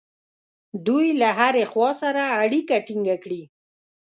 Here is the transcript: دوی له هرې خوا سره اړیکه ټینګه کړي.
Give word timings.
دوی 0.87 1.07
له 1.21 1.29
هرې 1.39 1.63
خوا 1.71 1.89
سره 2.01 2.21
اړیکه 2.43 2.75
ټینګه 2.87 3.15
کړي. 3.23 3.41